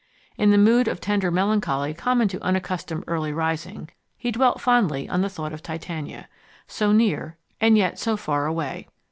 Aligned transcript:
In 0.35 0.49
the 0.49 0.57
mood 0.57 0.87
of 0.87 0.99
tender 0.99 1.29
melancholy 1.29 1.93
common 1.93 2.27
to 2.29 2.41
unaccustomed 2.41 3.03
early 3.05 3.31
rising 3.31 3.89
he 4.17 4.31
dwelt 4.31 4.59
fondly 4.59 5.07
on 5.07 5.21
the 5.21 5.29
thought 5.29 5.53
of 5.53 5.61
Titania, 5.61 6.27
so 6.65 6.91
near 6.91 7.37
and 7.59 7.77
yet 7.77 7.99
so 7.99 8.17
far 8.17 8.47
away. 8.47 8.87